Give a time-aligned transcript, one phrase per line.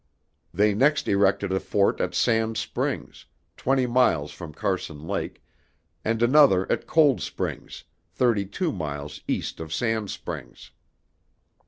[0.51, 5.43] They next erected a fort at Sand Springs, twenty miles from Carson Lake,
[6.03, 10.71] and another at Cold Springs, thirty two miles east of Sand Springs.